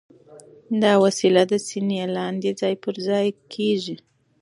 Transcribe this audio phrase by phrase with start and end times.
[0.81, 3.95] دا وسیله د سینې لاندې ځای پر ځای کېږي.